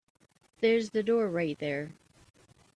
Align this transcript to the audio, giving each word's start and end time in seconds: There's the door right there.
There's 0.61 0.89
the 0.89 1.03
door 1.03 1.29
right 1.29 1.55
there. 1.59 1.91